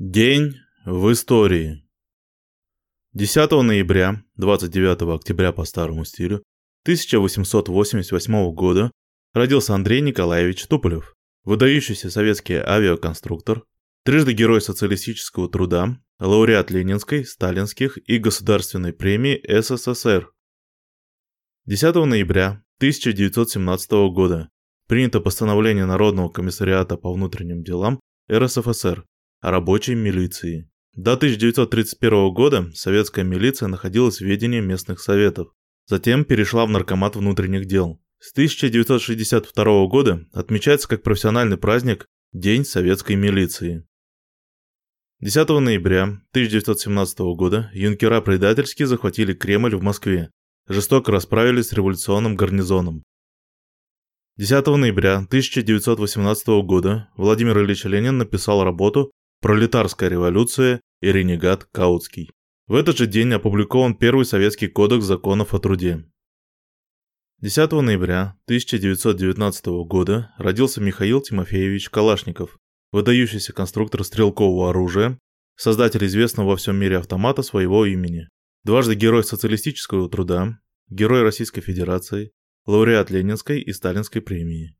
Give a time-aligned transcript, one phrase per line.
[0.00, 0.54] День
[0.84, 1.84] в истории.
[3.14, 6.44] 10 ноября, 29 октября по старому стилю,
[6.84, 8.92] 1888 года
[9.34, 13.64] родился Андрей Николаевич Туполев, выдающийся советский авиаконструктор,
[14.04, 20.30] трижды герой социалистического труда, лауреат Ленинской, Сталинских и Государственной премии СССР.
[21.66, 24.48] 10 ноября 1917 года
[24.86, 27.98] принято постановление Народного комиссариата по внутренним делам
[28.30, 29.04] РСФСР
[29.40, 30.70] рабочей милиции.
[30.94, 35.48] До 1931 года советская милиция находилась в ведении местных советов,
[35.86, 38.00] затем перешла в Наркомат внутренних дел.
[38.18, 43.86] С 1962 года отмечается как профессиональный праздник День советской милиции.
[45.20, 50.30] 10 ноября 1917 года юнкера предательски захватили Кремль в Москве,
[50.68, 53.04] жестоко расправились с революционным гарнизоном.
[54.36, 59.10] 10 ноября 1918 года Владимир Ильич Ленин написал работу
[59.40, 62.32] Пролетарская революция и ренегат Каутский.
[62.66, 66.04] В этот же день опубликован первый советский кодекс законов о труде.
[67.40, 72.58] 10 ноября 1919 года родился Михаил Тимофеевич Калашников,
[72.90, 75.20] выдающийся конструктор стрелкового оружия,
[75.54, 78.28] создатель известного во всем мире автомата своего имени,
[78.64, 80.58] дважды герой социалистического труда,
[80.90, 82.32] герой Российской Федерации,
[82.66, 84.76] лауреат Ленинской и Сталинской премии.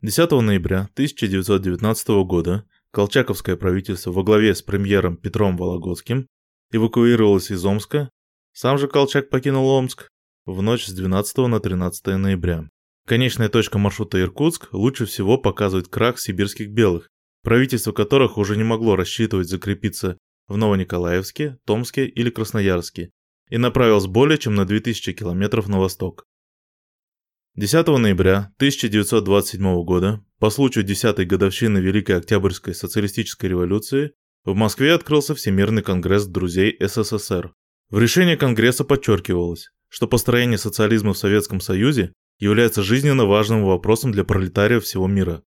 [0.00, 6.28] 10 ноября 1919 года Колчаковское правительство во главе с премьером Петром Вологодским
[6.70, 8.08] эвакуировалось из Омска,
[8.52, 10.08] сам же Колчак покинул Омск
[10.46, 12.68] в ночь с 12 на 13 ноября.
[13.04, 17.10] Конечная точка маршрута Иркутск лучше всего показывает крах сибирских белых,
[17.42, 23.10] правительство которых уже не могло рассчитывать закрепиться в Новониколаевске, Томске или Красноярске
[23.50, 26.26] и направилось более чем на 2000 километров на восток.
[27.56, 34.12] 10 ноября 1927 года, по случаю 10-й годовщины Великой Октябрьской социалистической революции,
[34.44, 37.54] в Москве открылся Всемирный конгресс друзей СССР.
[37.88, 44.22] В решении Конгресса подчеркивалось, что построение социализма в Советском Союзе является жизненно важным вопросом для
[44.22, 45.42] пролетариев всего мира.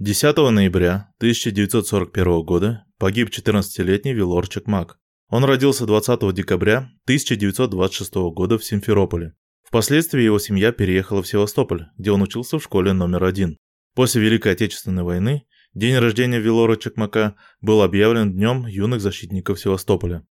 [0.00, 4.98] 10 ноября 1941 года погиб 14-летний Вилорчик Мак.
[5.28, 9.34] Он родился 20 декабря 1926 года в Симферополе.
[9.72, 13.56] Впоследствии его семья переехала в Севастополь, где он учился в школе номер один.
[13.94, 20.26] После Великой Отечественной войны день рождения Вилора Чекмака был объявлен Днем юных защитников Севастополя.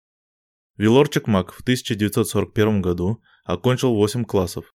[0.75, 4.74] Вилор Чекмак в 1941 году окончил 8 классов.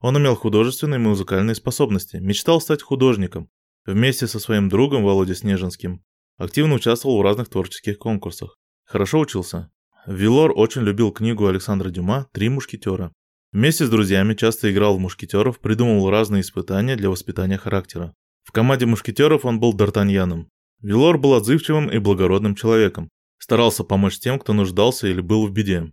[0.00, 3.48] Он имел художественные и музыкальные способности, мечтал стать художником.
[3.86, 6.02] Вместе со своим другом Володей Снежинским
[6.36, 8.58] активно участвовал в разных творческих конкурсах.
[8.86, 9.70] Хорошо учился.
[10.04, 13.12] Вилор очень любил книгу Александра Дюма «Три мушкетера».
[13.52, 18.14] Вместе с друзьями часто играл в мушкетеров, придумывал разные испытания для воспитания характера.
[18.44, 20.46] В команде мушкетеров он был Д'Артаньяном.
[20.82, 23.08] Вилор был отзывчивым и благородным человеком.
[23.38, 25.92] Старался помочь тем, кто нуждался или был в беде.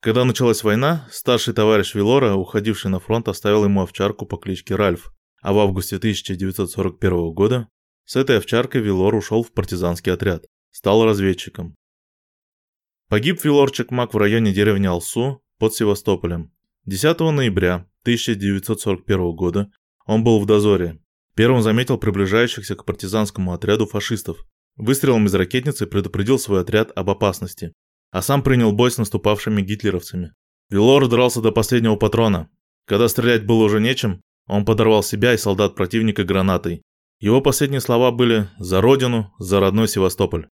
[0.00, 5.12] Когда началась война, старший товарищ Вилора, уходивший на фронт, оставил ему овчарку по кличке Ральф,
[5.42, 7.68] а в августе 1941 года
[8.06, 11.76] с этой овчаркой Вилор ушел в партизанский отряд, стал разведчиком.
[13.08, 16.50] Погиб Вилорчик Мак в районе деревни Алсу под Севастополем.
[16.84, 19.70] 10 ноября 1941 года
[20.04, 20.98] он был в дозоре.
[21.36, 24.44] Первым заметил приближающихся к партизанскому отряду фашистов.
[24.74, 27.72] Выстрелом из ракетницы предупредил свой отряд об опасности,
[28.10, 30.32] а сам принял бой с наступавшими гитлеровцами.
[30.70, 32.50] Вилор дрался до последнего патрона.
[32.86, 36.82] Когда стрелять было уже нечем, он подорвал себя и солдат противника гранатой.
[37.20, 40.48] Его последние слова были «За родину, за родной Севастополь».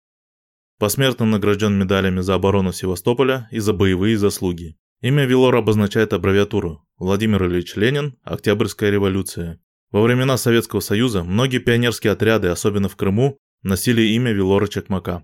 [0.79, 4.75] Посмертно награжден медалями за оборону Севастополя и за боевые заслуги.
[5.05, 9.61] Имя Вилор обозначает аббревиатуру Владимир Ильич Ленин, Октябрьская революция.
[9.91, 15.23] Во времена Советского Союза многие пионерские отряды, особенно в Крыму, носили имя Вилора Чекмака.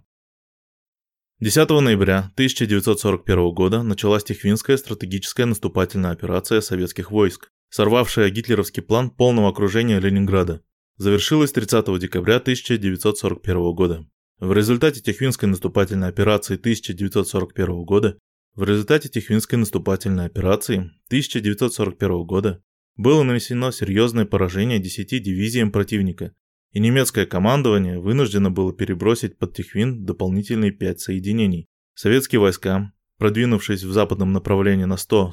[1.39, 9.49] 10 ноября 1941 года началась Тихвинская стратегическая наступательная операция советских войск, сорвавшая гитлеровский план полного
[9.49, 10.61] окружения Ленинграда.
[10.97, 14.07] Завершилась 30 декабря 1941 года.
[14.39, 18.19] В результате Тихвинской наступательной операции 1941 года
[18.55, 22.61] в результате Тихвинской наступательной операции 1941 года
[22.97, 26.33] было нанесено серьезное поражение 10 дивизиям противника,
[26.73, 31.67] и немецкое командование вынуждено было перебросить под Тихвин дополнительные 5 соединений.
[31.93, 35.31] Советские войска, продвинувшись в западном направлении на 100-120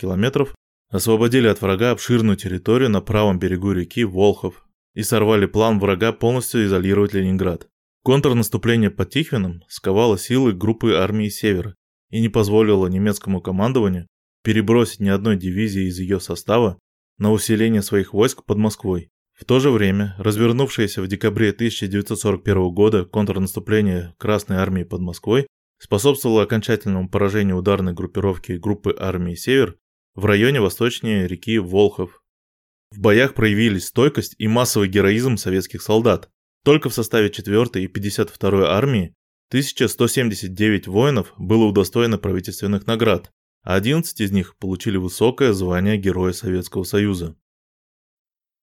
[0.00, 0.54] километров,
[0.90, 6.64] освободили от врага обширную территорию на правом берегу реки Волхов и сорвали план врага полностью
[6.64, 7.68] изолировать Ленинград.
[8.02, 11.76] Контрнаступление под Тихвином сковало силы группы армии Севера
[12.10, 14.06] и не позволила немецкому командованию
[14.42, 16.78] перебросить ни одной дивизии из ее состава
[17.18, 19.10] на усиление своих войск под Москвой.
[19.34, 25.46] В то же время развернувшееся в декабре 1941 года контрнаступление Красной армии под Москвой
[25.78, 29.76] способствовало окончательному поражению ударной группировки группы армии «Север»
[30.14, 32.22] в районе восточнее реки Волхов.
[32.92, 36.30] В боях проявились стойкость и массовый героизм советских солдат.
[36.64, 39.14] Только в составе 4 и 52 армии
[39.48, 43.30] 1179 воинов было удостоено правительственных наград,
[43.62, 47.36] а 11 из них получили высокое звание Героя Советского Союза.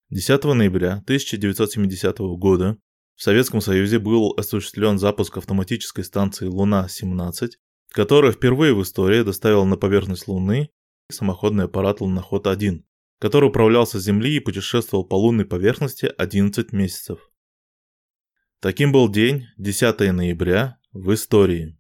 [0.10, 2.78] 10 ноября 1970 года
[3.16, 7.52] в Советском Союзе был осуществлен запуск автоматической станции «Луна-17»,
[7.90, 10.70] которая впервые в истории доставила на поверхность Луны
[11.10, 12.84] самоходный аппарат «Луноход-1»,
[13.20, 17.30] который управлялся с Земли и путешествовал по лунной поверхности 11 месяцев.
[18.64, 21.78] Таким был день 10 ноября в истории.